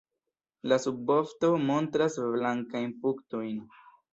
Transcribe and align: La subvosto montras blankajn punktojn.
La 0.71 0.77
subvosto 0.85 1.51
montras 1.67 2.17
blankajn 2.37 2.99
punktojn. 3.05 3.63